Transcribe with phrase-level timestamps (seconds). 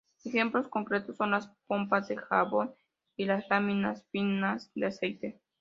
[0.23, 2.73] Ejemplos concretos son las pompas de jabón,
[3.17, 5.39] y las láminas finas de aceite.